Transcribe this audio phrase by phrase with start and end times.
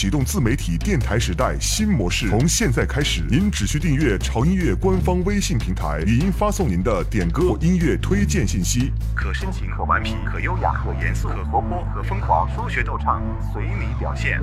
[0.00, 14.40] 启动自媒体电台时代新模式，从现在开始，您只需订阅潮音乐官方微信平台，语音发送您的点歌或音乐推荐信息，可深情，可顽皮，可优雅，可严肃，可活泼，可疯狂，说学逗唱，随你表现。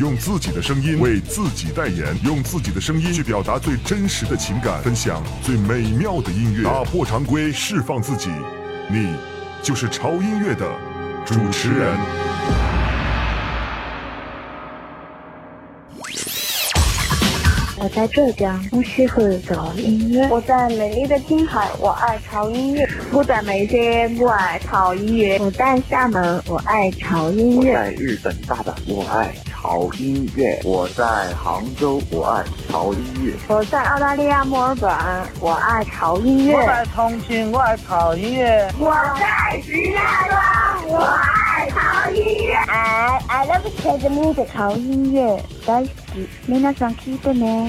[0.00, 8.30] 用自己的声音为自己代言，用自己的声音去表达最真实的情感，分享最美妙的音乐，打破常规，释放自己，
[8.88, 9.14] 你
[9.62, 10.66] 就是潮音乐的
[11.26, 12.37] 主持人。
[17.80, 20.28] 我在浙江，我喜欢潮音乐。
[20.30, 22.88] 我在美丽的青海，我爱潮音乐。
[23.12, 25.38] 我在眉山，我爱潮音乐。
[25.38, 27.70] 我在厦门，我爱潮音乐。
[27.70, 30.60] 我在日本大阪，我爱潮音乐。
[30.64, 31.04] 我在
[31.34, 33.32] 杭州，我爱潮音乐。
[33.46, 34.90] 我在澳大利亚墨尔本，
[35.40, 36.56] 我爱潮音乐。
[36.56, 38.68] 我在重庆，我爱潮音乐。
[38.80, 42.54] 我在石家庄，我爱潮音乐。
[42.54, 45.92] I I love the music，潮音乐，大好き。
[46.48, 47.68] 皆さん聞いてね。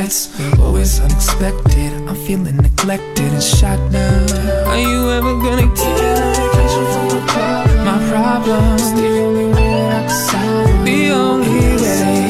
[0.00, 0.28] lights
[0.60, 1.92] Always unexpected.
[2.08, 4.30] I'm feeling neglected and shot down.
[4.70, 7.66] Are you ever gonna get a vacation from my?
[7.88, 12.27] My problem's the only way I can solve The only way.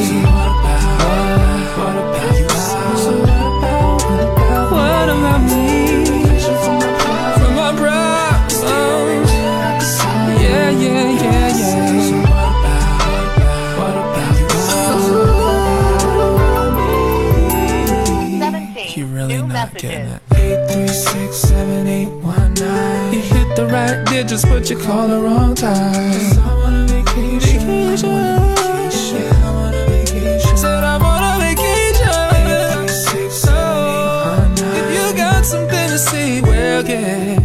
[19.81, 19.87] You
[23.21, 26.11] hit the right digits, but you call the wrong time.
[26.11, 27.95] Cause I want a vacation.
[27.95, 28.09] vacation.
[28.09, 30.57] I want vacation.
[30.57, 32.09] Said I want vacation.
[32.35, 34.83] Eight, three, six, seven, eight, one, nine.
[34.83, 37.38] If you got something to well, yeah.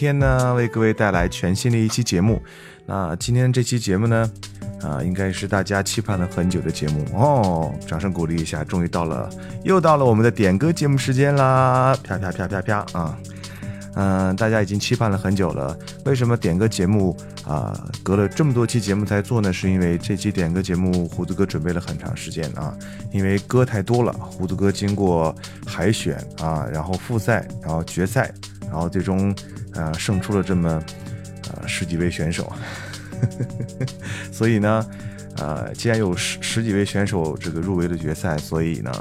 [0.00, 2.40] 天呢，为各位带来全新的一期节目。
[2.86, 4.30] 那今天这期节目呢，
[4.80, 7.70] 啊，应该是大家期盼了很久的节目哦。
[7.86, 9.28] 掌声鼓励一下，终于到了，
[9.62, 11.94] 又到了我们的点歌节目时间啦！
[12.02, 13.18] 啪啪啪啪啪啊！
[13.94, 15.76] 嗯，大家已经期盼了很久了。
[16.06, 17.14] 为什么点歌节目
[17.46, 19.52] 啊，隔了这么多期节目才做呢？
[19.52, 22.74] 是因为这期点歌节目胡子哥准备了很长时间啊，
[23.12, 24.10] 因为歌太多了。
[24.14, 25.34] 胡子哥经过
[25.66, 28.32] 海选啊，然后复赛，然后决赛，
[28.70, 29.34] 然后最终
[29.74, 30.82] 呃胜出了这么
[31.52, 32.52] 呃十几位选手，
[34.32, 34.86] 所以呢，
[35.36, 38.92] 呃，既然有十十几位选手这个入围了决赛，所以呢。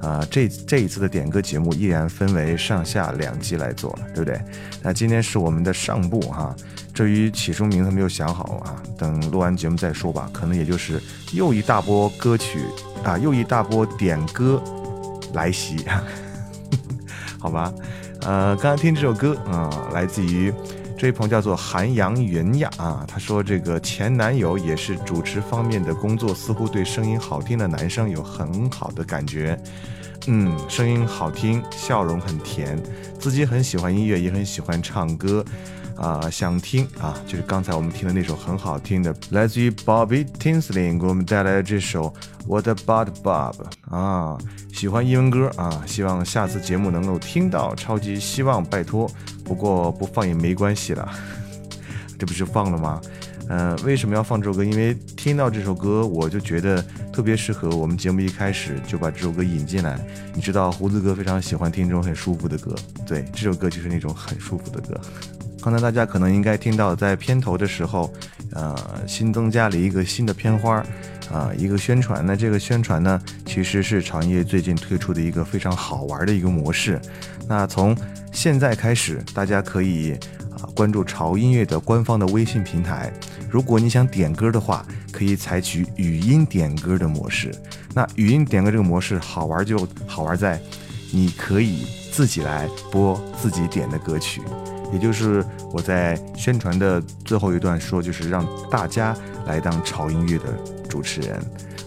[0.00, 4.38] 啊，这这一次的点歌节目依然分为上下两集来做了，对不对？
[4.82, 6.54] 那今天是我们的上部哈，
[6.92, 10.28] 至于起什么名字没有想好啊，等录完节目再说吧。
[10.30, 11.02] 可能也就是
[11.32, 12.66] 又一大波歌曲
[13.02, 14.62] 啊，又一大波点歌
[15.32, 15.86] 来袭，
[17.40, 17.72] 好吧？
[18.24, 20.50] 呃，刚刚听这首歌啊，来自于
[20.96, 29.58] 这位朋友叫做韩阳云呀啊，他说这个前男友也是主持方面的工作，似乎对声音好听的男生有很好的感觉。
[30.26, 32.82] 嗯，声音好听，笑容很甜，
[33.18, 35.44] 自己很喜欢音乐，也很喜欢唱歌，
[35.96, 42.12] 啊，想听啊，就是刚才我们听的那首很好听的，来自于 Bobby Tinsley 给我们带来的这首
[42.46, 43.54] What About Bob
[43.88, 44.36] 啊，
[44.72, 49.10] 喜欢英文歌啊，希望下次节目能够听到，超级希望，拜托，
[49.44, 51.08] 不过不放也没关系了，
[52.18, 53.00] 这不是放了吗？
[53.48, 54.64] 嗯，为什么要放这首歌？
[54.64, 56.82] 因为听到这首歌，我就觉得
[57.12, 59.98] 特别适合我们节目一开始就把这首歌引进来。
[60.34, 62.74] 你知道，胡子哥非常喜欢听这种很舒服的歌，
[63.06, 64.98] 对，这首歌就是那种很舒服的歌。
[65.64, 68.12] 刚才大家可能应该听到，在片头的时候，
[68.52, 68.76] 呃，
[69.06, 70.84] 新增加了一个新的片花，
[71.32, 72.22] 啊，一个宣传。
[72.26, 77.00] 那这个宣传呢，其实是潮音乐最近推出的一个非常好玩的一个模式。
[77.48, 77.96] 那从
[78.30, 80.12] 现在开始，大家可以
[80.50, 83.10] 啊关注潮音乐的官方的微信平台。
[83.48, 87.50] 如果你想点歌的话，可以采取语音点歌的模式。
[87.94, 90.60] 那语音点歌这个模式好玩就好玩在，
[91.10, 94.42] 你可以自己来播自己点的歌曲，
[94.94, 99.14] 也就是我在宣传的最后一段说，就是让大家
[99.44, 100.44] 来当潮音乐的
[100.88, 101.38] 主持人。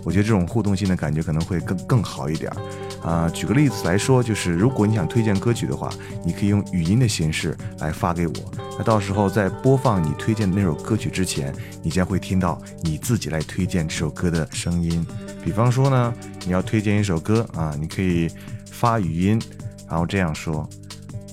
[0.04, 2.52] 我觉得这种互动性的感觉可能会更更好一点。
[3.04, 5.90] 啊，举个例子来说，就是如果你想推荐歌曲的话，
[6.26, 8.34] 你可以用语音的形式来发给我。
[8.78, 15.06] 那到时候在播放你推荐的那首歌曲之前，你将会听到你自己来推荐这首歌的声音。
[15.44, 16.14] 比方说呢，
[16.46, 18.30] 你要推荐一首歌啊，你可以
[18.72, 19.42] 发语音，
[19.90, 20.68] 然后这样说：“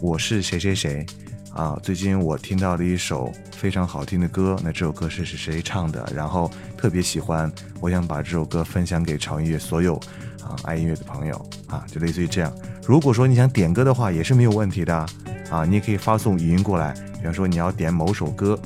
[0.00, 1.04] 我是谁谁谁
[1.54, 6.04] 啊，最近我听到了一首非常好听的歌，那这首歌是是谁唱的？
[6.12, 9.94] 然后特别喜欢，我想把这首歌分享给潮音乐所有。”
[10.44, 12.52] 啊，爱音乐的朋友啊，就类似于这样。
[12.86, 14.94] 如果说你想点歌的话，也是没有问题的
[15.48, 15.64] 啊。
[15.64, 18.58] 你也可以发送语音过来，比方说你要点某首歌，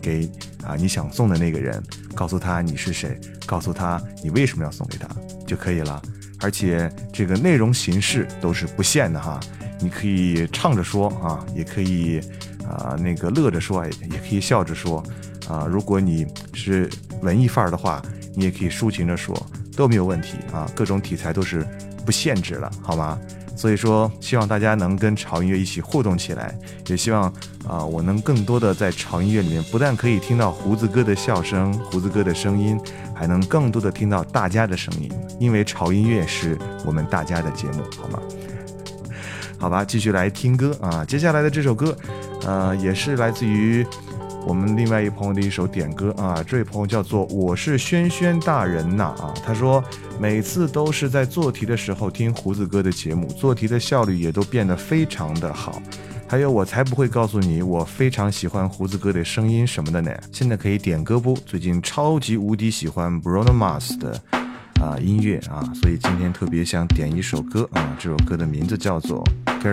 [0.00, 0.30] 给
[0.64, 1.82] 啊你想送的那个人，
[2.14, 5.06] 告诉他你是谁，告诉他你为什么要送给他
[5.46, 6.00] 就可以了。
[6.40, 9.38] 而且这个内容形式都是不限的哈，
[9.80, 12.20] 你可以唱着说啊，也可以
[12.68, 15.02] 啊那个乐着说，也可以笑着说
[15.48, 15.66] 啊。
[15.68, 16.88] 如果你是
[17.22, 18.02] 文艺范儿的话，
[18.34, 19.34] 你也可以抒情着说。
[19.76, 21.64] 都没有问题啊，各种题材都是
[22.04, 23.16] 不限制了，好吗？
[23.54, 26.52] 所以说，希望大家能跟潮音乐一起互动起来，
[26.88, 27.32] 也希望
[27.64, 32.76] 啊，我能更多的在潮音乐里面，不但可以听到胡子哥的笑声、胡子哥的声音，
[33.14, 38.18] 还能更多的听到大家的声音，因为潮音乐是我们大家的节目，好吗？
[39.58, 41.96] 好吧，继续来听歌啊，接下来的这首歌，
[42.44, 43.86] 呃，也是来自于。
[44.46, 49.82] 我们另外一朋友的一首点歌啊，这位朋友叫做我是轩轩大人呐啊，他说
[50.18, 55.82] 每次都是在做题的时候听胡子哥的节目，做题的效率也都变得非常的好。
[56.26, 60.10] 还有我才不会告诉你，我非常喜欢胡子哥的声音什么的呢。
[60.32, 61.34] 现在可以点歌不？
[61.44, 64.18] 最近超级无敌喜欢 Bruno Mars 的
[64.80, 69.22] 啊音乐啊，所以今天特别想点一首歌啊，这首歌的名字叫做
[69.60, 69.68] g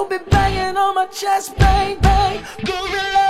[0.00, 3.29] You'll be banging on my chest, bang, bang, gorilla.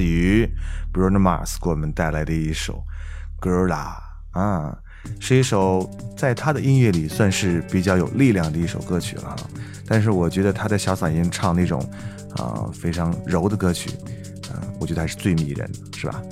[0.00, 0.48] 自于
[0.94, 2.82] Bruno Mars 给我们带来的一首
[3.46, 3.68] 《Girl》
[4.30, 4.78] 啊，
[5.20, 9.36] 是一首在他的音乐里算是比较有力量的一首歌曲了。
[9.86, 11.78] 但是我觉得他的小嗓音唱那种
[12.38, 13.90] 啊非常柔的歌曲，
[14.50, 16.22] 嗯，我觉得还是最迷人的，是吧？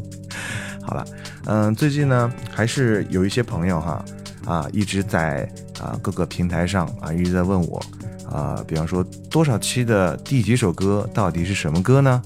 [0.80, 1.04] 好了，
[1.44, 4.02] 嗯，最近呢还是有一些朋友哈
[4.46, 5.46] 啊一直在
[5.78, 7.84] 啊各个平台上啊一直在问我。
[8.30, 12.22] 啊，比方说多少期的第几首歌到底是什么歌呢？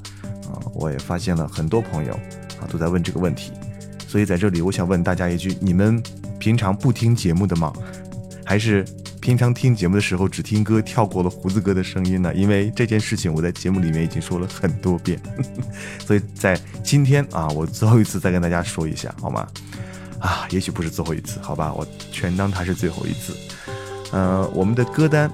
[0.75, 2.13] 我也发现了很多朋友
[2.61, 3.53] 啊都在问这个问题，
[4.07, 6.03] 所以在这里我想问大家一句：你们
[6.39, 7.73] 平常不听节目的吗？
[8.45, 8.85] 还是
[9.21, 12.35] 平常听节目的时候只听歌，跳过了胡子哥的声音呢？
[12.35, 15.21] 因为这件事情我在节目里面已经说了很多遍，
[16.05, 19.47] 所以在今天啊，我最后一次再跟大家说一下，好吗？
[20.19, 23.35] 啊，也许不是最后一次，好吧，我全当它是最后一次。
[24.13, 25.31] 呃，我们的歌单。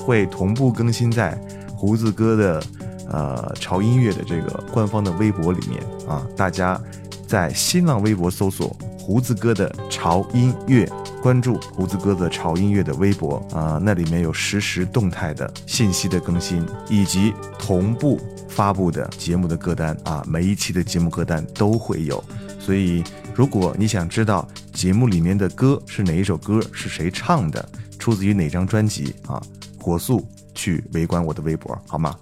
[0.00, 1.38] 会同步更新在
[1.76, 2.62] 胡子哥的
[3.10, 6.80] 呃潮音乐的这个官方的微博里面啊，大家
[7.26, 10.86] 在新浪微博搜索胡子哥的潮音乐，
[11.22, 22.22] 关注胡子哥的潮音乐的微博啊，那里面有实时动态的信息的更新，以及同步发布的节目的歌单啊，每一期的节目歌单都会有。
[22.60, 23.02] 所以，
[23.34, 27.66] 如果你想知道节目里面的歌是哪一首歌，是谁唱的，
[27.98, 29.42] 出自于哪张专辑啊？
[29.80, 30.22] 火速
[30.54, 32.14] 去围观我的微博，好吗？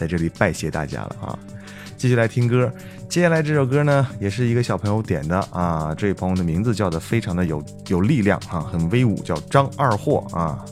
[0.00, 1.38] 在这里拜谢大家了啊！
[1.98, 2.72] 继续来听歌，
[3.06, 5.94] 接下来这首歌呢，也是一个小朋友点的啊。
[5.94, 10.64] 这位朋友的名字叫的非常的有有力量哈，很威武，叫张二货啊。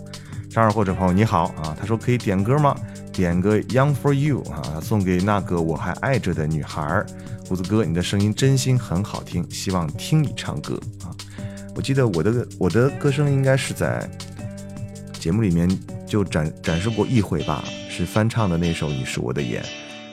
[0.49, 2.75] 张二货这朋友你好啊，他说可以点歌吗？
[3.13, 7.05] 点个 Young for You 啊，送给那个我还爱着的女孩。
[7.47, 11.13] 胡子哥，你的声音真心很好听，希望听你唱歌啊。
[11.77, 14.09] 我记得我的我的歌声应该是在。
[15.19, 15.69] 节目里面
[16.09, 19.63] 就展展示过一回吧，是翻唱的那首《你是我的眼》，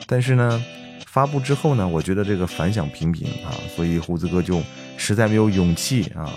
[0.06, 0.62] 但是呢，
[1.06, 4.62] 发布之后呢，我觉得这个反响平平啊，所以胡子哥就
[4.98, 6.30] 实在没有勇气啊，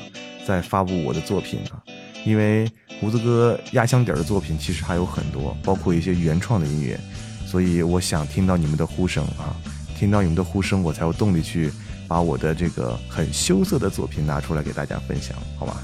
[0.48, 1.84] 再发布我的作品啊，
[2.26, 7.00] 因为胡子哥压箱底的作品其实还有很多，包括一些原创的音乐，
[7.46, 9.56] 所以我想听到你们的呼声啊，
[9.98, 11.72] 听到你们的呼声，我才有动力去
[12.08, 15.78] 把我的这个很羞涩的作品拿出来给大家分享，好吗？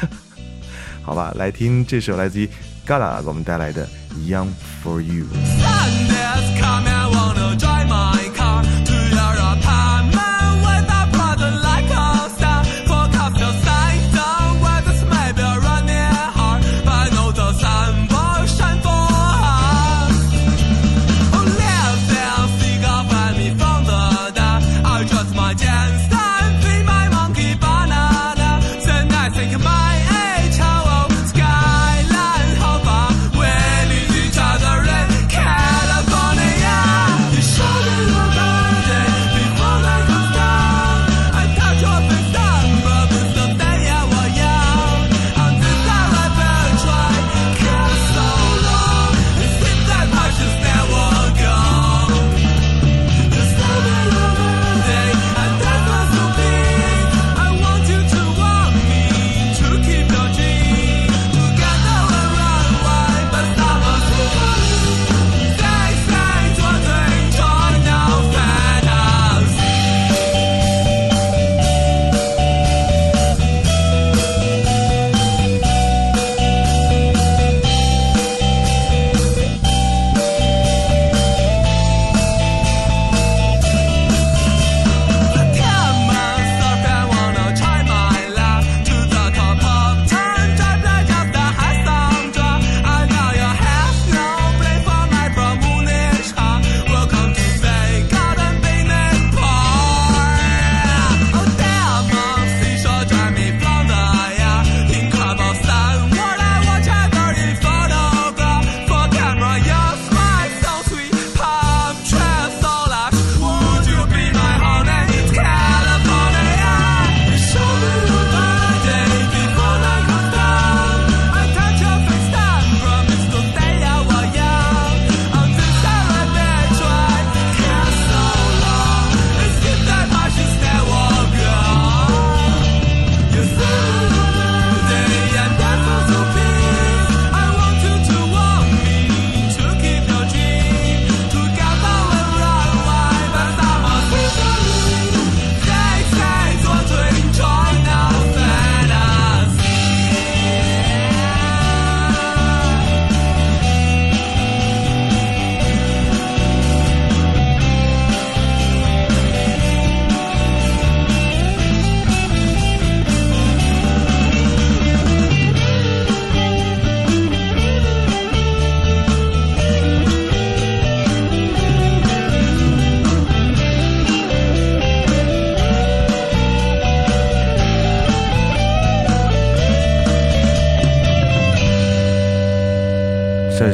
[1.02, 2.48] 好吧，来听这首来自于
[2.85, 3.85] Gala 给我们带来的《
[4.27, 4.49] Young
[4.83, 5.25] for You》。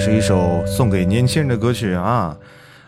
[0.02, 2.34] 是一首送给年轻人的歌曲啊，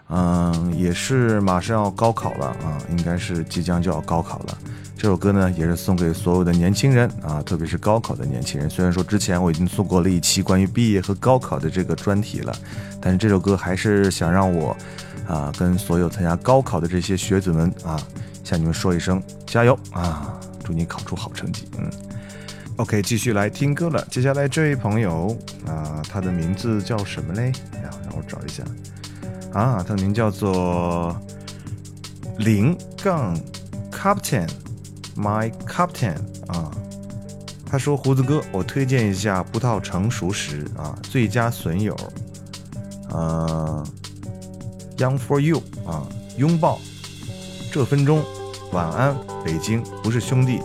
[0.09, 4.59] 嗯，也是马上要高考了啊，应该是即将就要高考了。
[4.97, 8.71] 这首歌呢，也是送给所有的年轻人啊，特别是高考的年轻人。
[8.71, 12.57] 虽然说之前我已经做过了一期关于毕业和高考的这个专题了，
[12.99, 14.75] 但是这首歌还是想让我
[15.29, 18.01] 啊，跟所有参加高考的这些学子们啊，
[18.43, 21.91] 向你们说一声加油啊，祝你考出好成绩，嗯。
[22.77, 24.05] OK，继续来听歌了。
[24.11, 27.49] 接下来这位朋友啊，他的名字叫什么嘞？
[27.83, 28.65] 呀，让我找一下
[29.53, 31.15] 啊，他的名叫做
[32.39, 33.39] 零杠
[33.91, 36.17] Captain，My Captain
[36.49, 36.71] 啊。
[37.67, 41.97] 他说：“胡子哥，我推荐一下葡萄成熟时啊，最佳损友，
[43.11, 43.83] 呃
[44.99, 46.07] ，Young for You 啊，
[46.37, 46.79] 拥抱
[47.71, 48.23] 这分钟，
[48.73, 50.61] 晚安，北京，不是兄弟。”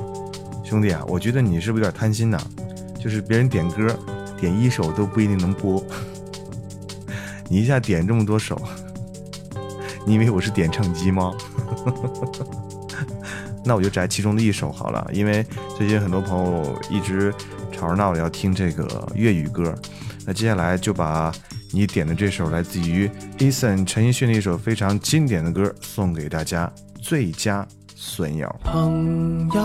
[0.68, 2.38] 兄弟啊，我觉得你是不是有点贪心呐？
[3.00, 3.98] 就是别人点歌，
[4.38, 5.82] 点一首都不一定能播，
[7.48, 8.62] 你一下点这么多首，
[10.06, 11.32] 你以为我是点唱机吗？
[13.64, 15.46] 那我就摘其中的一首好了，因为
[15.78, 17.34] 最近很多朋友一直
[17.72, 19.74] 吵着闹着要听这个粤语歌，
[20.26, 21.32] 那接下来就把
[21.72, 26.70] 你点的这首来自于 Eason 陈奕迅的一首非常经典的歌送给大家，
[27.02, 27.66] 最佳。
[28.00, 28.48] 损友。
[28.64, 29.62] 朋友，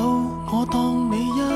[0.51, 1.52] 我当你一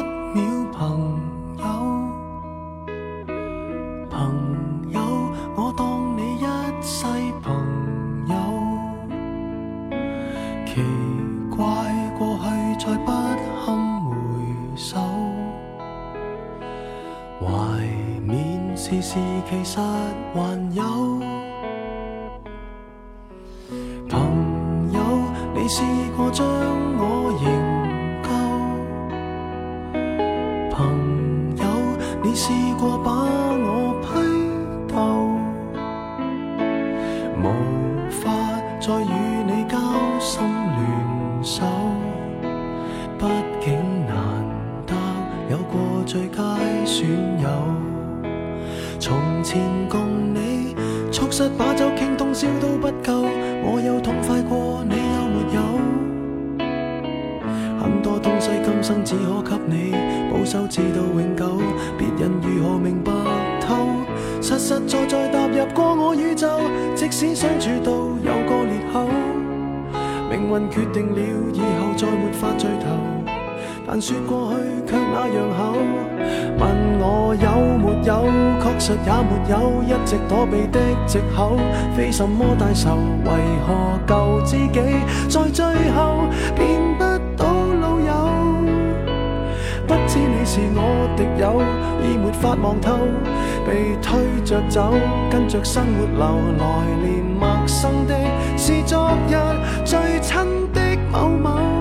[80.07, 81.59] 直躲避的藉口，
[81.97, 83.31] 非什么大仇，为
[83.67, 84.81] 何旧知己
[85.29, 87.05] 在最后变不
[87.37, 87.45] 到
[87.81, 88.31] 老友？
[89.85, 91.61] 不知你是我敌友，
[92.05, 92.97] 已没法望透，
[93.67, 94.95] 被推着走，
[95.29, 96.65] 跟着生活流，来
[97.03, 98.15] 年陌生的
[98.57, 99.35] 是昨日
[99.85, 100.39] 最亲
[100.73, 101.76] 的某某。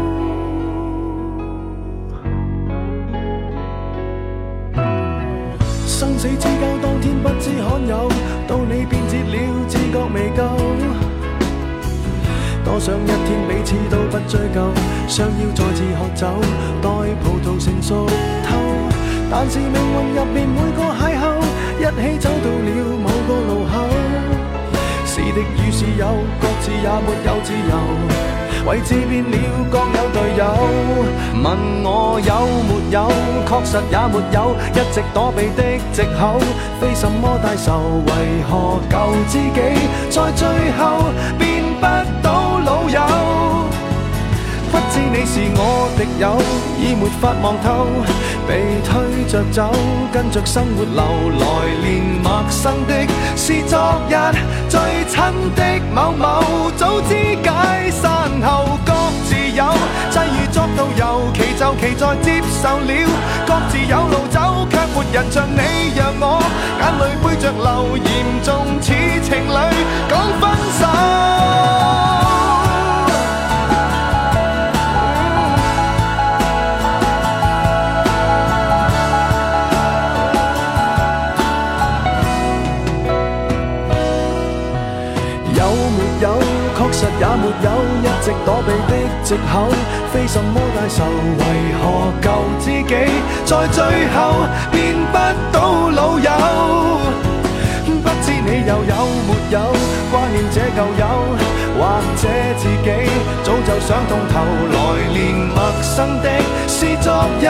[12.75, 14.69] 多想一天彼此都不追究，
[15.07, 16.27] 想要再次喝酒，
[16.81, 16.89] 待
[17.23, 18.57] 葡萄成熟透。
[19.31, 21.39] 但是命运入面每个邂逅，
[21.79, 23.87] 一起走到了某个路口。
[25.05, 27.73] 是敌与是友，各自也没有自由。
[28.69, 29.37] 位置变了，
[29.71, 30.43] 各有队友。
[31.41, 31.47] 问
[31.81, 33.07] 我有没有，
[33.47, 36.41] 确实也没有，一直躲避的藉口，
[36.81, 38.03] 非什么大仇。
[38.05, 39.61] 为何旧知己
[40.09, 40.45] 在最
[40.77, 41.05] 后
[41.39, 41.91] 变不
[42.23, 42.99] 到老友？
[44.71, 46.35] 不知你是我敌友，
[46.79, 47.85] 已没法望透，
[48.47, 49.71] 被推着走，
[50.11, 51.03] 跟着生活流，
[51.39, 51.45] 来
[51.81, 52.93] 年陌生的
[53.35, 54.15] 是昨日
[54.69, 54.79] 最
[55.09, 55.17] 亲
[55.55, 58.93] 的某某，早知解散后各
[59.27, 59.65] 自有，
[60.11, 62.91] 际遇作导游，其就其在接受了，
[63.47, 65.59] 各自有路走，却没人像你
[65.95, 66.41] 让我
[66.79, 68.07] 眼泪背着流，严
[68.43, 69.57] 重似情侣
[70.07, 70.43] 讲分
[70.79, 72.14] 手。
[85.55, 85.61] 有
[85.97, 86.25] 没有？
[86.77, 87.69] 确实也没有
[88.03, 89.67] 一直躲避的藉口，
[90.11, 91.03] 非什么大仇。
[91.39, 91.43] 为
[91.81, 91.83] 何
[92.21, 92.27] 旧
[92.59, 92.93] 知己
[93.45, 94.17] 在最后
[94.71, 95.15] 变不
[95.51, 96.29] 到老友？
[98.03, 98.93] 不知你又有
[99.25, 99.59] 没有
[100.11, 101.03] 挂念这旧友，
[101.79, 101.81] 或
[102.17, 102.23] 者
[102.57, 102.87] 自己
[103.43, 104.33] 早就想通透。
[104.71, 104.77] 来
[105.11, 106.29] 年陌生的
[106.67, 107.43] 是昨日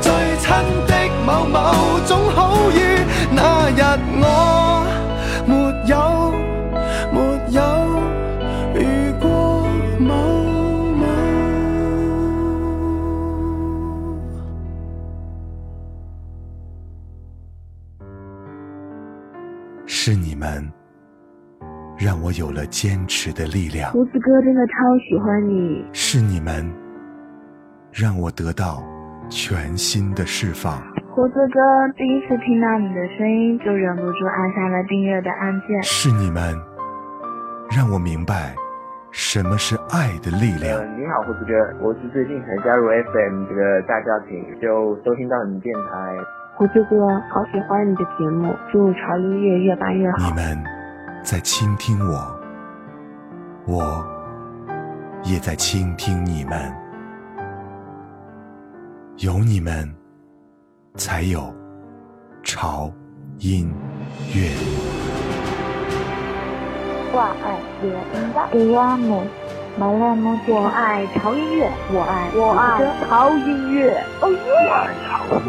[0.00, 0.46] 最亲
[0.86, 2.76] 的某某，总好于
[3.32, 3.82] 那日
[4.20, 4.86] 我
[5.44, 5.54] 没
[5.86, 6.25] 有
[22.06, 23.90] 让我有了坚持的力量。
[23.90, 24.72] 胡子哥真的超
[25.10, 25.84] 喜欢你。
[25.92, 26.62] 是你们
[27.90, 28.78] 让我得到
[29.28, 30.78] 全新的释放。
[31.10, 31.58] 胡子哥
[31.98, 35.82] 第一次听到你的声音，就忍不住按下了订阅的按键。
[35.82, 36.54] 是你们
[37.74, 38.54] 让我明白
[39.10, 40.78] 什么是爱的力量。
[40.78, 46.14] 呃、你好，胡子哥，我是最近才加入 FM 这个大家庭，就收听到你电台。
[46.54, 47.02] 胡子哥，
[47.34, 50.18] 好喜欢你的节目，祝潮音乐越办越好。
[50.30, 50.62] 你们
[51.26, 52.40] 在倾听我，
[53.66, 54.06] 我
[55.24, 56.72] 也在倾听你们。
[59.16, 59.92] 有你们，
[60.94, 61.52] 才有
[62.44, 62.92] 潮
[63.38, 63.74] 音
[64.32, 64.52] 乐。
[69.78, 69.84] 我爱乐音乐。
[69.84, 74.38] 马来木我爱潮音乐，我爱我爱潮音乐，哦耶！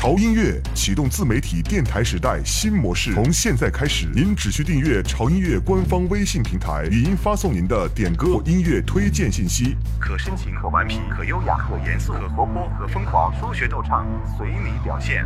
[0.00, 14.06] 潮音乐启动自媒体电台时代新模式，从现在开始，您只需订阅潮音乐官方微信平台，语音发送您的点歌或音乐推荐信息，可深情，可顽皮，可优雅，可严肃，可活泼，可疯狂，说学逗唱，
[14.38, 15.22] 随你表现。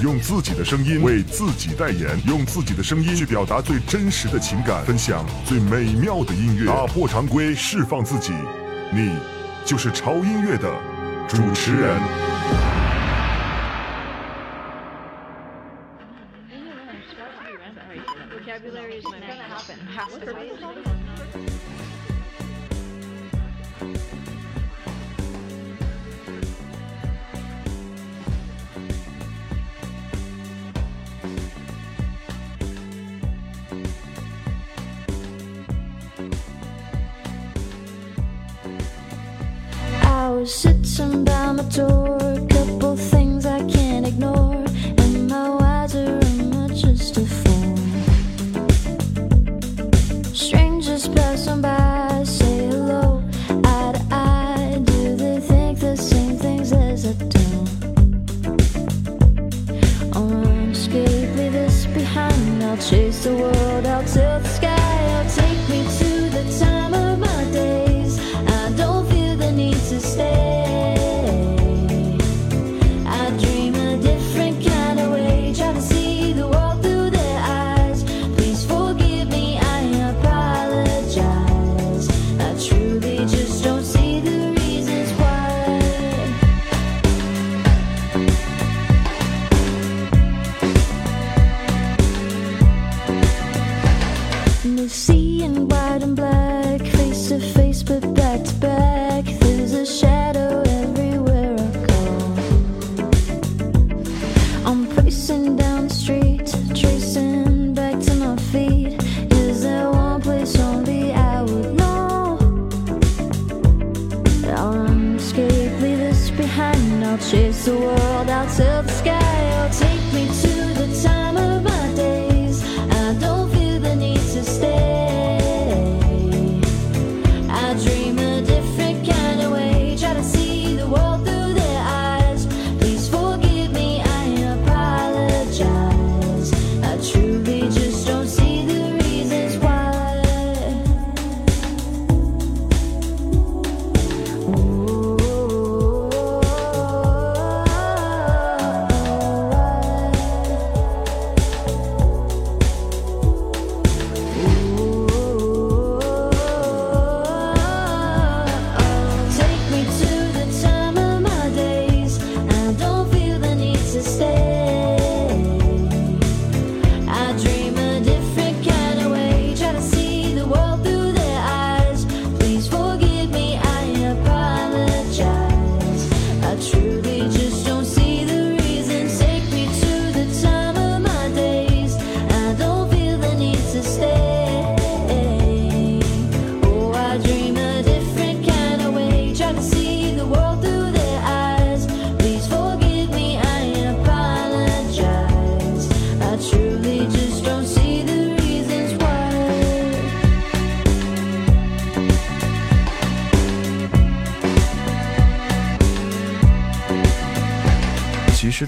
[0.00, 8.32] 用自己的声音为自己代言，用自己的声音去表达最真实的情感，分享最美妙的音乐，打破常规，释放自己。
[8.92, 9.16] 你
[9.64, 10.72] 就是潮音乐的
[11.26, 12.00] 主持人。
[19.98, 20.02] I
[40.28, 44.62] was sitting by my door, a couple things I can't ignore.
[44.98, 46.20] Am I wiser?
[46.22, 47.55] Am I just a fool?
[51.06, 51.85] explode somebody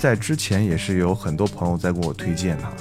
[0.09, 2.73] 在之前也是有很多朋友在给我推荐哈，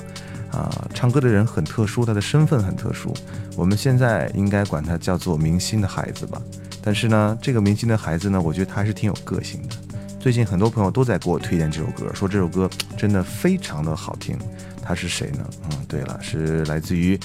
[0.49, 3.13] 啊，唱歌的人很特殊，他的身份很特殊，
[3.57, 6.41] 我们现在应该管他叫做明星的孩子吧。
[6.81, 9.75] 但是呢，这个明星的孩子呢，我觉得他还是挺有个性的。
[10.21, 14.39] 最近很多朋友都在给我推荐这首歌，说这首歌真的非常的好听。
[14.81, 15.45] 他是谁呢？
[15.65, 17.19] 嗯，对了，是来自于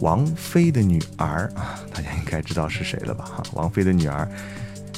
[0.00, 3.24] 王菲的女儿啊，大家应该知道是谁了吧？
[3.24, 4.28] 哈，王菲的女儿。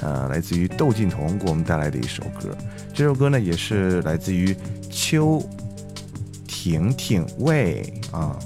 [0.01, 2.57] 呃，来自于窦靖童给我们带来的一首歌，
[2.95, 4.57] 这首歌呢也是来自于
[4.91, 5.43] 邱
[6.47, 8.39] 婷婷喂啊，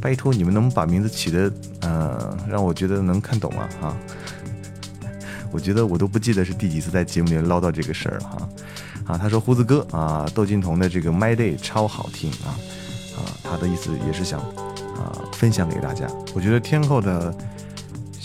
[0.00, 3.96] 拜托你们能把名字起的呃让我觉得能看懂啊啊，
[5.50, 8.48] 我觉得我都不记得是第几次在节目里唠叨这个事儿了哈。
[9.06, 12.54] 啊，他说胡子哥啊，窦靖童的这个 My Day 超好听啊
[13.16, 17.34] 啊，他的意思也是想啊分享给大家，我觉得天后的。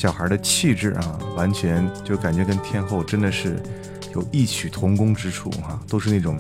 [0.04, 3.58] 小孩的气质啊，完全就感觉跟天后真的是
[4.14, 6.38] 有异曲同工之处哈、都是那种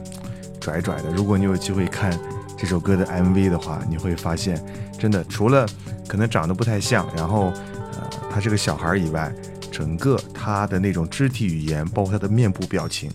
[0.60, 1.10] 拽拽的。
[1.12, 2.12] 如果你有机会看
[2.58, 4.62] 这首歌的 MV 的话，你会发现，
[4.99, 5.65] 真的除了
[6.10, 7.54] 可能长得不太像，然后
[7.93, 9.34] 呃他是个小孩以外，
[9.71, 13.10] 整个他的那种肢体语言，包括他的面部表情，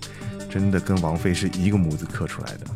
[0.48, 2.66] 真的跟王菲是一个模子刻出来的。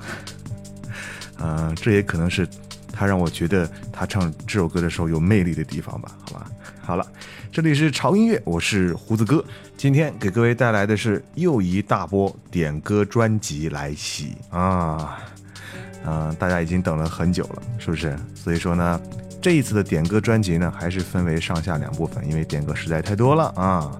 [1.38, 2.46] 嗯， 这也可能是
[2.92, 6.12] 他让我觉得他唱这首歌的时候有魅力的地方吧？
[6.26, 6.50] 好吧，
[6.84, 7.06] 好了，
[7.52, 9.42] 这里是潮音乐，我是胡子哥，
[9.76, 15.16] 今天给各位带来的是又一大波点歌专辑来袭啊！
[16.04, 18.18] 嗯，大家已经等了很久了，是不是？
[18.34, 19.00] 所以说呢，
[19.40, 23.96] 这一次的点歌专辑呢，还是分为上下两部分，因为点歌实在太多了啊，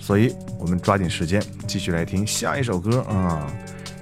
[0.00, 3.46] 所以我们抓紧时间继续来听下一首歌啊。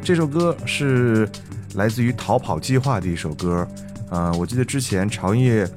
[0.03, 1.29] 这首歌是
[1.75, 3.69] 来自于逃跑计划的一首歌，
[4.09, 5.69] 呃，我记得之前潮音乐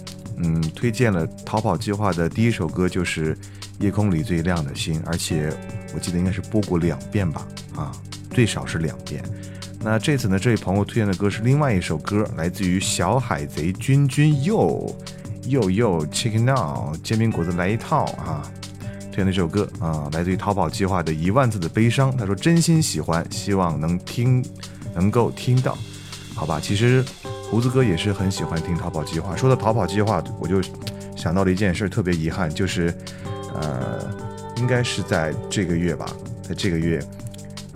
[0.42, 3.36] 嗯推荐了逃跑计划的第一首歌就是
[3.80, 5.54] 《夜空里最亮的星》，而且
[5.94, 7.92] 我记得应该是播过两遍吧，啊，
[8.32, 9.24] 最少是两遍。
[9.82, 14.94] 那这次呢，这位朋友推荐的歌是另外一首歌，来自于小海贼君君又
[15.46, 18.44] 又又 Chicken Now 煎饼果子来一套啊！
[19.10, 22.16] 推荐的这首歌啊，来自于逃跑计划的一万次的悲伤。
[22.16, 24.44] 他说真心喜欢，希望能听，
[24.94, 25.78] 能够听到，
[26.36, 26.60] 好吧？
[26.62, 27.04] 其实
[27.50, 29.36] 胡子哥也是很喜欢听逃跑计划。
[29.36, 30.62] 说到逃跑计划，我就
[31.16, 32.94] 想到了一件事，特别遗憾，就是
[33.60, 34.08] 呃，
[34.58, 36.06] 应该是在这个月吧，
[36.42, 37.02] 在这个月。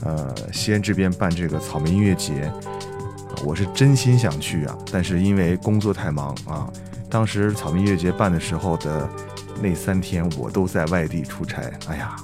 [0.05, 2.51] 呃，西安这边办这个草莓音乐节，
[3.45, 6.69] 我是真心想去啊，但是因为工作太忙啊，
[7.09, 9.07] 当时草莓音乐节办的时候的
[9.61, 12.17] 那三天，我都在外地出差，哎呀，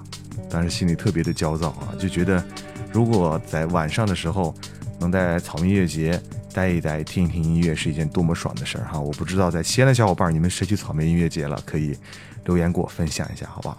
[0.50, 2.44] 当时心里特别的焦躁啊，就觉得
[2.92, 4.54] 如果在晚上的时候
[5.00, 6.22] 能在草莓音乐节
[6.60, 9.00] 待一待，听一听音乐，是一件多么爽的事儿哈！
[9.00, 11.58] 我不知道在西安的小伙伴，你们谁去草莓音乐节了？
[11.66, 11.98] 可以
[12.44, 13.78] 留言给我分享一下，好不好？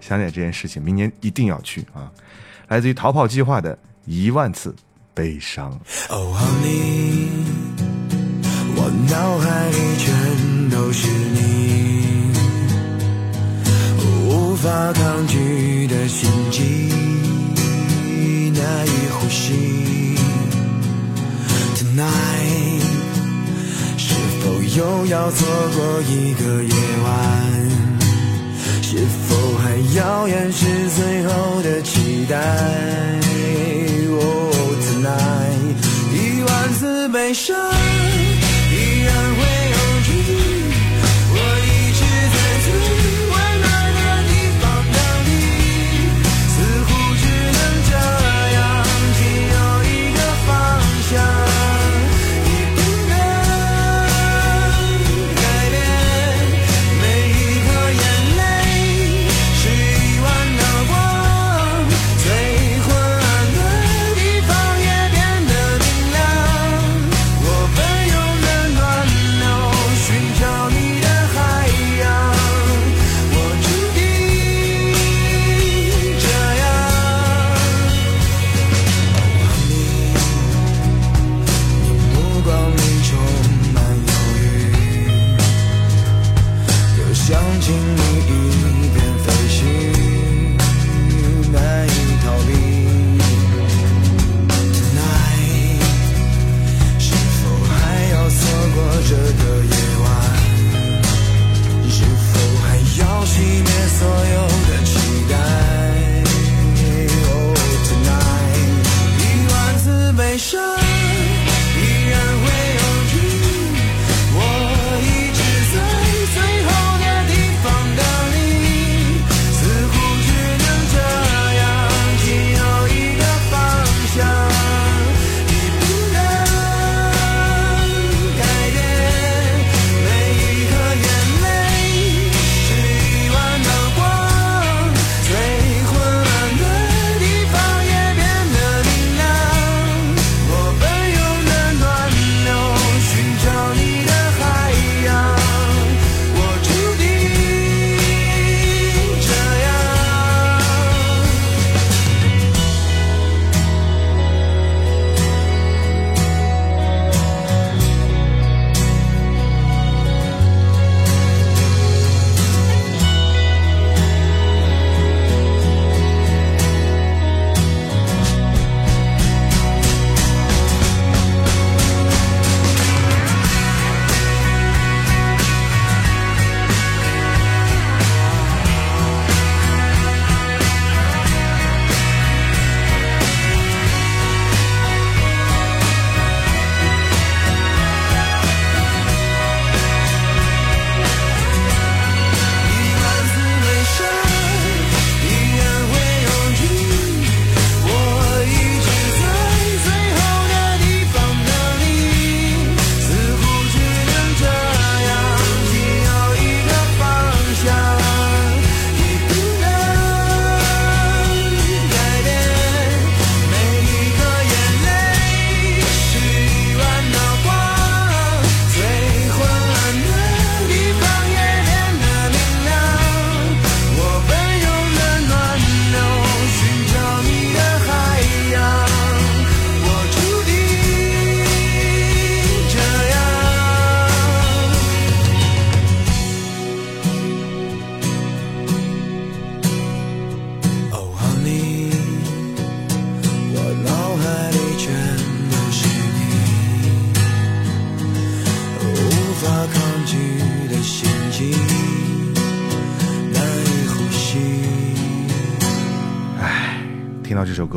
[0.00, 2.12] 想起来这件事情，明年一定要去啊！
[2.68, 4.72] 来自于逃跑计划的一万次
[5.14, 5.72] 悲伤。
[6.10, 7.26] 哦，Honey，
[8.76, 12.30] 我脑海里全都是你，
[14.28, 16.62] 无法抗拒的心悸，
[18.52, 20.14] 难以呼吸。
[21.84, 22.80] Tonight，
[23.98, 27.12] 是否又要错过一个夜晚？
[28.80, 28.96] 是
[29.28, 30.64] 否还要掩饰
[30.96, 32.40] 最后的期待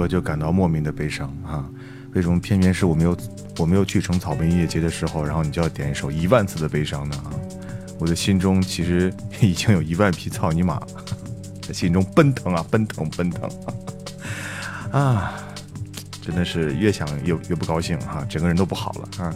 [0.07, 1.67] 我就感到莫名的悲伤啊！
[2.13, 3.17] 为什么偏偏是我没有
[3.57, 7.15] 我没有去成草莓音乐节的时候，然后你就要点一首一万次的悲伤呢？
[7.25, 7.35] 啊！
[7.99, 10.81] 我的心中其实已经有一万匹草泥马
[11.61, 13.49] 在 心中奔腾啊，奔腾，奔腾
[14.97, 15.33] 啊！
[16.21, 19.35] 真的是越想越越不高兴哈，整个人都不好了啊！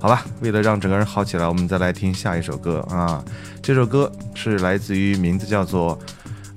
[0.00, 3.22] 好吧，为了让整个人好起来，我们再来听下一首歌啊！
[3.60, 5.98] 这首歌是来自于名字叫做。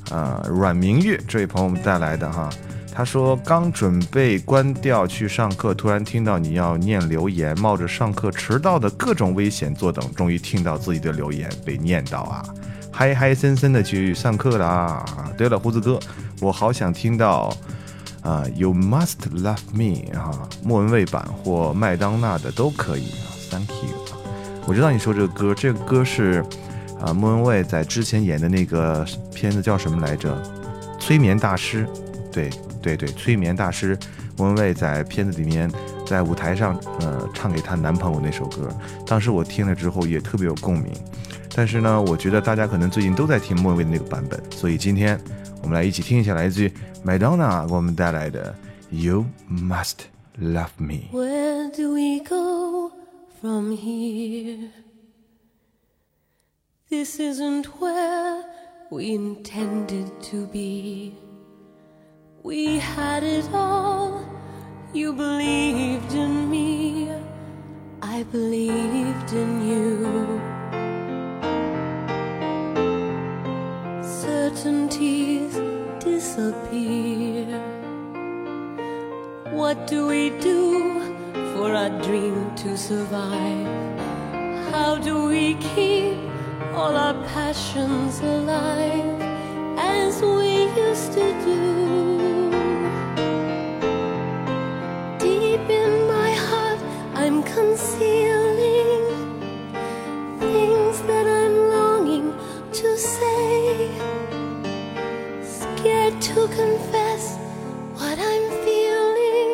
[0.09, 2.49] 呃，阮明月这位朋友们带来的哈，
[2.93, 12.43] 他说刚准备关掉去上课，突然听到你要念留言，冒着上课迟到的各种危险坐等，终于听到自己的留言被念到啊，
[12.91, 15.05] 嗨嗨森森的去上课啦！
[15.37, 15.99] 对了，胡子哥，
[16.41, 17.55] 我好想听到
[18.21, 23.95] 啊，You must love me 啊，莫文蔚版或麦当娜的都可以啊，Thank you。
[24.67, 26.43] 我知道你说这个歌，这个歌是。
[27.03, 30.39] 啊，莫文蔚在之前演的那个片子叫什么来着？
[30.99, 31.87] 催眠大师，
[32.31, 32.47] 对
[32.81, 33.97] 对对，催眠大师。
[34.37, 35.71] 莫文蔚在片子里面，
[36.05, 38.69] 在舞台上，呃，唱给她男朋友那首歌，
[39.05, 40.91] 当时我听了之后也特别有共鸣。
[41.53, 45.19] 但是呢，我觉得大家可能最近都在听莫文蔚的那个版本，所以今天
[45.61, 46.73] 我们来一起听一下来自于
[47.05, 48.55] Madonna 给我们带来的
[48.89, 49.97] You Must
[50.39, 51.09] Love Me。
[51.11, 52.91] Where do we go
[53.41, 54.69] from here?
[56.89, 58.43] This isn't where
[58.89, 61.13] we intended to be.
[62.43, 64.25] We had it all.
[64.93, 67.11] You believed in me.
[68.01, 70.41] I believed in you.
[74.03, 75.53] Certainties
[75.99, 77.45] disappear.
[79.51, 80.99] What do we do
[81.53, 83.67] for our dream to survive?
[84.71, 86.17] How do we keep
[86.73, 89.21] all our passions alive
[89.77, 92.30] as we used to do.
[97.23, 99.05] I'm concealing
[100.39, 102.33] things that I'm longing
[102.73, 103.91] to say.
[105.43, 107.37] Scared to confess
[107.93, 109.53] what I'm feeling.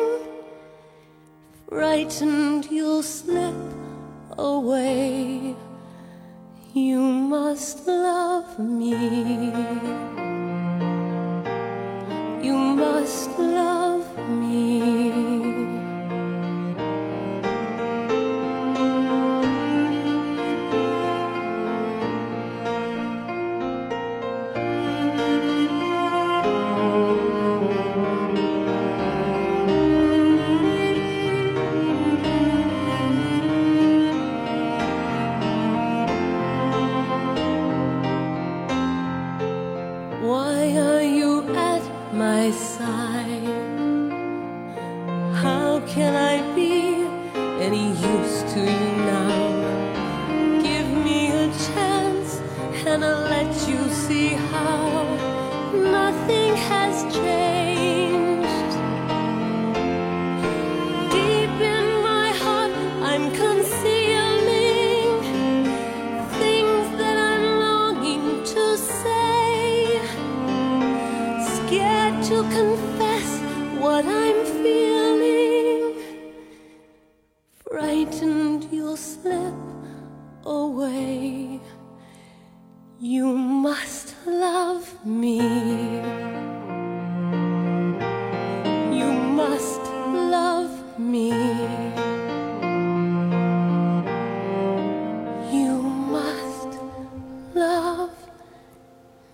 [1.68, 3.54] Frightened you'll slip
[4.38, 5.54] away.
[6.72, 9.97] You must love me.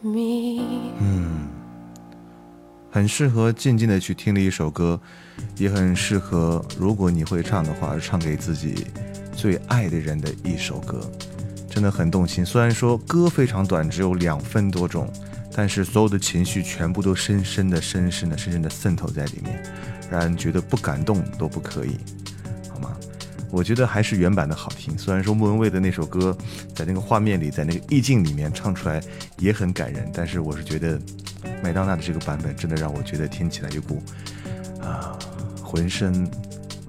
[0.05, 0.63] Me.
[2.91, 5.01] 很适合静静的去听的一首歌，
[5.57, 8.87] 也很适合如果你会唱的话，唱给自己
[9.35, 11.01] 最爱的人的一首歌，
[11.69, 12.47] 真的很动心。
[12.47, 15.11] 虽然说歌非常短，只有两分多钟，
[15.53, 19.61] 但是所有的情绪全部都深深的、深深的、深深的渗透在里面，
[20.09, 21.97] 让人觉得不感动都不可以，
[23.51, 24.97] 我觉得还是原版的好听。
[24.99, 26.37] 虽然说莫文蔚的那首歌
[26.75, 29.01] 在那个画面里，在那个意境里面唱出来
[29.39, 31.01] 也很感人，但是我是觉得
[31.63, 34.03] 麦当娜的这个版本真的让我觉得听起来有股
[34.83, 35.19] 啊、
[35.63, 36.29] 浑身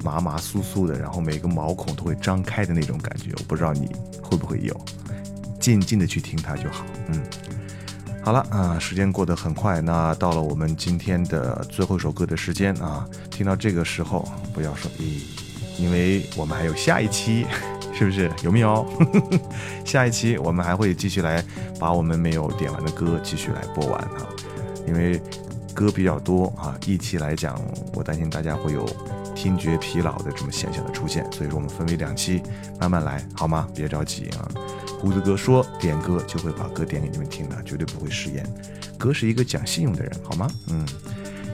[0.04, 3.32] 麻麻酥酥的，然后每个毛孔都会张开的那种感觉。
[3.38, 3.90] 我不知道你
[4.22, 4.86] 会不会有，
[5.60, 6.86] 静静的去听它就好。
[7.08, 7.22] 嗯，
[8.22, 15.22] 好了啊，时间过得很快，那到了我们今天的最后一首歌的时间啊，听到这个时候不要说咦。
[15.78, 17.46] 因为我们还有下一期，
[17.94, 18.86] 是不是有没有？
[19.86, 21.44] 下一期我们还会继续来
[21.80, 24.28] 把我们没有点完的歌继续来播完啊。
[24.88, 25.22] 因为
[25.74, 27.60] 歌比较多啊，一期来讲，
[27.94, 28.86] 我担心大家会有
[29.36, 32.42] 听觉疲劳的这么现象的出现，所以说我们分为两期，
[32.80, 33.68] 慢慢来，好吗？
[33.76, 34.48] 别着急啊。
[35.00, 38.46] 胡子哥说点歌就会把歌点给你们听的，绝对不会食言。
[38.98, 40.48] 哥是一个讲信用的人，好吗？
[40.70, 40.86] 嗯，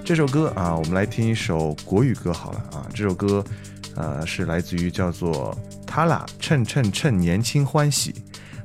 [0.05, 2.85] 这首歌啊，我们来听一首国语歌好了啊。
[2.93, 3.43] 这首歌，
[3.95, 8.13] 呃，是来自于叫做他啦，趁趁趁年轻欢喜。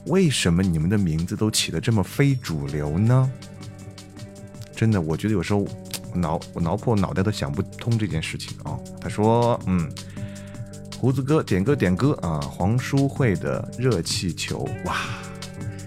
[0.06, 3.30] 为什么你们的名字都起得这么非主流呢？
[4.74, 5.66] 真的，我觉得有时候
[6.14, 8.78] 脑我挠破脑袋都想不通这件事情啊。
[9.00, 9.90] 他说，嗯，
[11.00, 14.96] 胡子哥点歌点歌啊，黄淑慧的热气球，哇，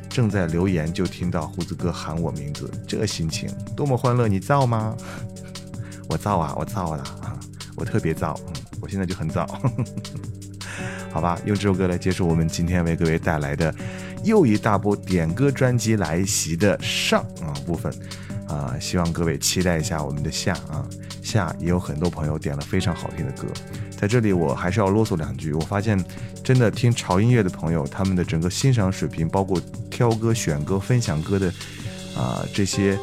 [0.09, 4.27] 正在留言就听到胡子哥喊我名字，这心情多么欢乐！
[4.27, 4.97] 你造吗？
[6.09, 7.39] 我造啊，我造了啊，
[7.75, 8.37] 我特别造，
[8.81, 9.45] 我现在就很造。
[11.11, 13.73] 好吧，用这首歌来结束我们今天为各位带来的
[14.23, 17.93] 又一大波点歌专辑来袭的上啊部分。
[18.47, 20.83] 啊，希望各位期待一下我们的下啊，
[21.21, 23.47] 下也有很多朋友点了非常好听的歌，
[23.95, 25.53] 在这里我还是要啰嗦两句。
[25.53, 26.03] 我发现，
[26.43, 29.61] 真的听潮音乐的朋友，他们的整个欣赏水平，包括
[29.91, 31.53] 挑歌、选歌、分享歌的
[32.17, 32.97] 啊这些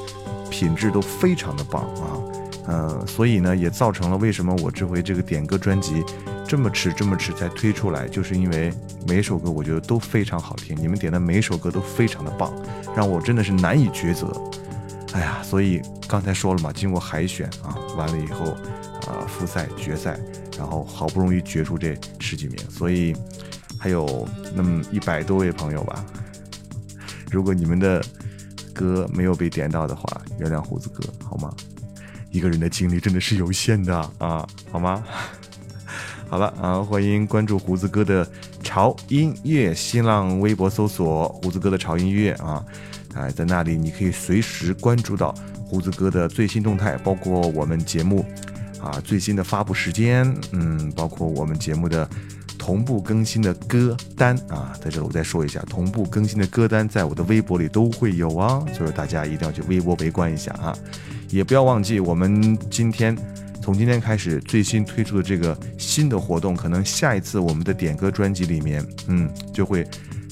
[0.51, 2.19] 品质都非常的棒啊，
[2.67, 6.03] 呃，所以呢，也造成了为什么我这回这个点歌专辑
[6.47, 8.73] 这么迟、这么迟才推出来，就是因为
[9.07, 12.53] 每首歌我觉得都非常好听，你们点的每一首歌都非常的棒，
[12.97, 14.33] 让我真的是难以抉择。
[15.13, 18.47] 哎呀，所以刚才说了嘛，经过海选啊，完了以后，
[19.07, 20.19] 啊，复赛、决赛，
[20.59, 23.17] 然后好不容易决出这十几名，所以
[23.79, 26.05] 还有那么一百多位朋友吧。
[27.31, 28.03] 如果你们的
[28.75, 30.03] 歌没有被点到的话，
[30.39, 31.55] 原谅胡子哥好吗？
[32.37, 35.03] 一个人的精力真的是有限的啊，好吗？
[36.29, 38.29] 好了啊，欢迎关注胡子哥的
[38.63, 42.63] 潮音乐，新浪微博搜索胡子哥的潮音乐啊。
[43.15, 45.35] 哎，在那里你可以随时关注到
[45.65, 48.23] 胡子哥的最新动态，包括我们节目
[48.83, 52.07] 啊最新的发布时间，嗯，包括我们节目的
[52.59, 60.77] 同步更新的歌单啊，在这里我再说一下，同步更新的歌单在我的微博里都会有啊，所以说大家一定要去微博围观一下啊，
[61.31, 63.17] 也不要忘记我们今天
[63.63, 69.87] 从今天开始最新推出的这个新的活动，可能下一次我们的点歌专辑里面，嗯，就会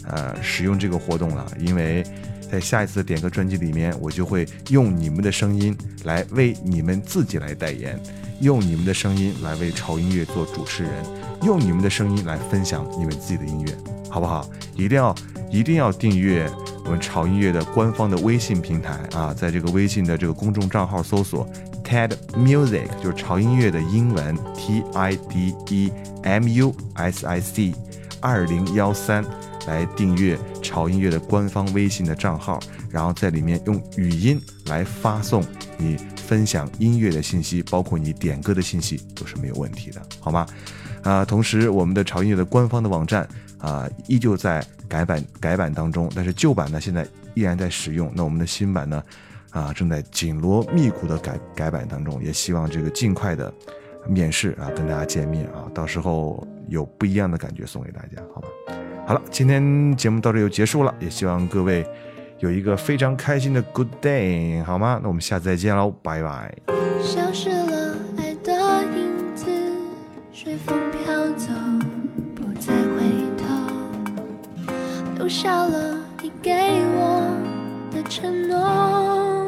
[0.06, 2.04] 呃使用这个活动了，因为。
[2.52, 7.98] 在下一次的点歌专辑里面，我就会用你们的声音来为你们自己来代言，
[8.40, 10.92] 用你们的声音来为潮音乐做主持人，
[11.42, 13.72] 用你们的声音来分享你们自己的音乐，
[14.08, 14.48] 好不好？
[14.76, 15.12] 一定要
[15.50, 16.48] 一定要订阅
[16.84, 21.48] 我们潮音乐的官方的微信平台啊，在这个微信的这个公众账号搜索
[21.82, 27.74] TED Music，就是潮音乐的英文 T I D E M U S I C
[28.20, 29.24] 二零幺三。
[29.66, 32.60] 来订阅潮音乐的官方微信的账号，
[32.90, 35.42] 然后在里面用语音来发送
[35.78, 40.46] 你分享音乐的信息，包括你点歌的信息都是没有问题的，好吗？
[41.02, 43.26] 啊，同时我们的潮音乐的官方的网站
[43.58, 48.12] 啊，依旧在改版改版当中，但是旧版呢现在依然在使用。
[48.14, 49.02] 那我们的新版呢，
[49.50, 53.52] 啊，正在紧锣密鼓的改改版当中，也希望这个尽快的
[54.06, 58.48] 面试啊，跟大家见面啊，到时候有不一样的感觉送给大家，好吧？
[59.06, 61.86] 好了，今天节目到这就结束了，也希望各位
[62.38, 64.98] 有一个非常开心的 good day，好吗？
[65.02, 66.54] 那我们下次再见喽，拜拜。
[67.02, 68.52] 消失了爱的
[68.96, 69.44] 影子，
[70.32, 71.03] 随风飘
[75.24, 77.34] 留下了你给我
[77.90, 79.46] 的承诺。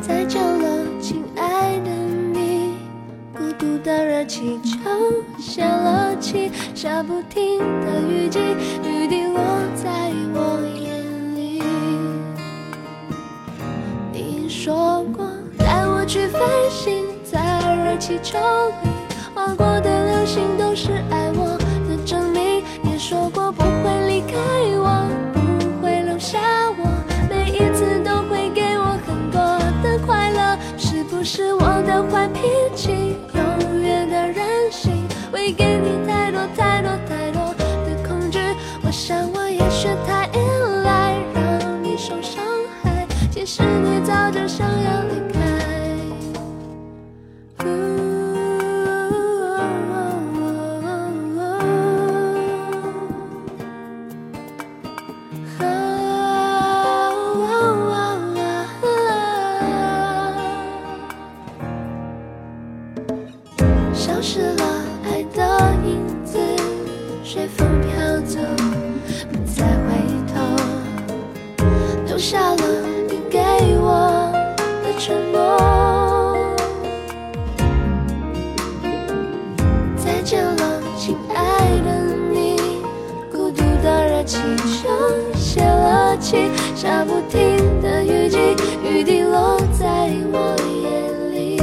[0.00, 1.90] 再见了，亲爱的
[2.32, 2.76] 你，
[3.36, 4.78] 孤独的热气球。
[5.38, 8.38] 泄了气，下不停的雨季，
[84.26, 84.88] 气球
[85.36, 87.40] 泄了气，下不停
[87.80, 88.38] 的雨季，
[88.82, 89.86] 雨滴落在
[90.32, 91.62] 我眼里。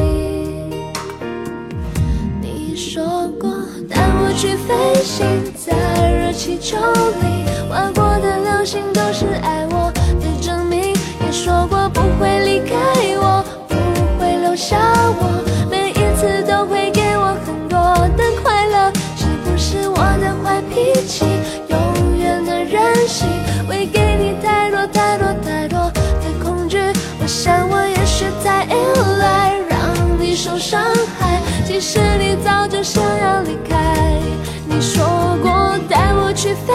[2.41, 3.51] 你说过
[3.89, 5.76] 带我去飞行，在
[6.14, 9.91] 热气球里划过的流星都是爱我
[10.22, 10.95] 的证明。
[11.26, 12.74] 也说过不会离开
[13.18, 13.76] 我，不
[14.18, 14.78] 会留下
[15.20, 17.78] 我，每一次都会给我很多
[18.16, 18.89] 的快乐。
[19.18, 21.26] 是不是我的坏脾气，
[22.84, 23.23] 关系，
[23.65, 25.79] 会给你太多太多太多
[26.21, 26.77] 的恐惧？
[27.21, 28.73] 我想我也许太依
[29.19, 30.84] 赖，让你受伤
[31.17, 31.41] 害。
[31.65, 34.19] 其实你早就想要离开。
[34.67, 35.05] 你说
[35.41, 36.73] 过带我去飞，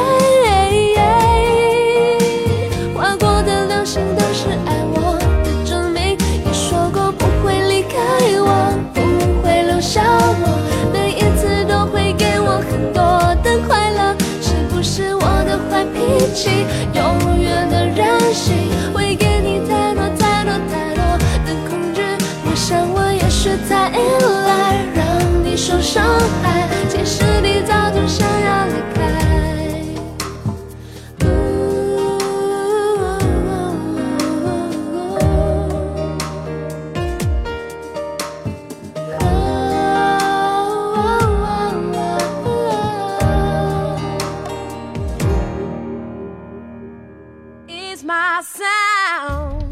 [16.35, 16.49] 起，
[16.95, 18.55] 永远的任性，
[18.93, 21.03] 会给你太多太多太多
[21.45, 22.03] 的恐惧？
[22.45, 23.99] 我想我也是太依
[24.47, 26.05] 赖，让你受伤
[26.43, 26.57] 害。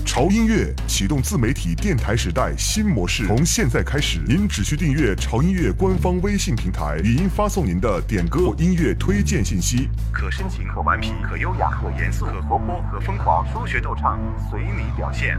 [0.05, 14.19] 潮音乐启动自媒体电台时代新模式，从现在开始，您只需订阅潮音乐官方微信平台，语音发送您的点歌或音乐推荐信息，可深情，可顽皮，可优雅，可严肃，可活泼，可疯狂，说学逗唱，
[14.51, 15.39] 随你表现。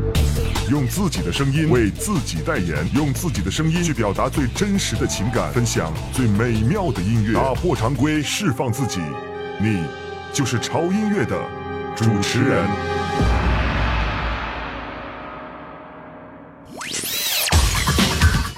[0.70, 9.02] 用自己的声音为自己代言，用自己的声音去表达最真实的情感，分享最美妙的音乐，打破常规，释放自己，
[9.60, 9.84] 你
[10.32, 11.36] 就是潮音乐的
[11.98, 12.64] 主持人。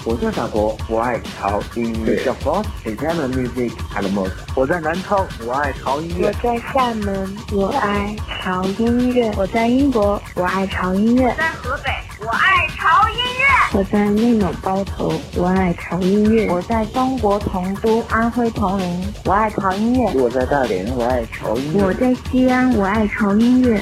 [0.03, 2.21] 我在法国，我爱潮音乐。
[2.21, 3.71] 小 f Italian music
[4.11, 4.29] more。
[4.55, 6.27] 我在南昌，我爱潮音乐。
[6.27, 8.13] 我在厦门，我爱
[8.43, 9.31] 潮音乐。
[9.37, 11.33] 我在英国，我爱潮音乐。
[11.37, 11.91] 在河北，
[12.21, 13.79] 我爱潮音乐。
[13.79, 16.49] 我在内蒙包头，我爱潮音乐。
[16.49, 20.11] 我在中国铜都安徽铜陵，我爱潮音乐。
[20.21, 21.85] 我在大连，我爱潮音乐。
[21.85, 23.81] 我在西安，我爱潮音乐。